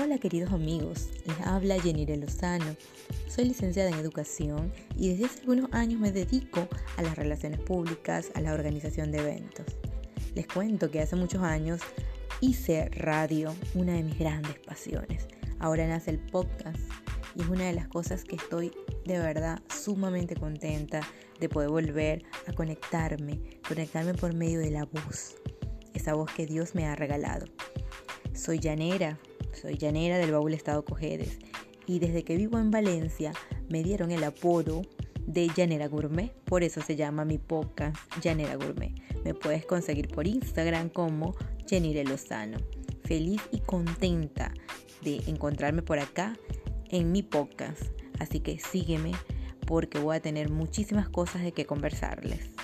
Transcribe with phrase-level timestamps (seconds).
[0.00, 2.76] Hola queridos amigos, les habla Jenire Lozano.
[3.26, 8.30] Soy licenciada en educación y desde hace algunos años me dedico a las relaciones públicas,
[8.36, 9.66] a la organización de eventos.
[10.36, 11.80] Les cuento que hace muchos años
[12.40, 15.26] hice radio, una de mis grandes pasiones.
[15.58, 16.78] Ahora nace el podcast
[17.34, 18.70] y es una de las cosas que estoy
[19.04, 21.00] de verdad sumamente contenta
[21.40, 25.34] de poder volver a conectarme, conectarme por medio de la voz,
[25.92, 27.46] esa voz que Dios me ha regalado.
[28.32, 29.18] Soy llanera,
[29.60, 31.38] soy llanera del baúl Estado Cojedes
[31.86, 33.32] y desde que vivo en Valencia
[33.68, 34.82] me dieron el apodo
[35.26, 38.92] de Llanera Gourmet, por eso se llama mi podcast Llanera Gourmet.
[39.24, 41.34] Me puedes conseguir por Instagram como
[41.68, 42.58] Jenire Lozano.
[43.04, 44.54] Feliz y contenta
[45.02, 46.38] de encontrarme por acá
[46.88, 47.82] en mi podcast.
[48.20, 49.12] Así que sígueme
[49.66, 52.57] porque voy a tener muchísimas cosas de que conversarles.